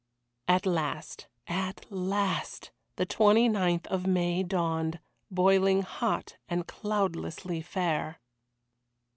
[0.47, 8.19] At last, at last, the 29th of May dawned, boiling hot and cloudlessly fair.